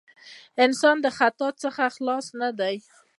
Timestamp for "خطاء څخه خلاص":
1.17-2.25